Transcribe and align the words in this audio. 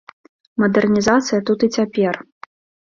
Мадэрнізацыя 0.63 1.39
тут 1.51 1.59
і 1.69 1.71
цяпер. 1.81 2.15